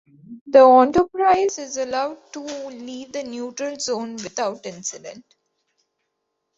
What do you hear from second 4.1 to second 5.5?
without incident.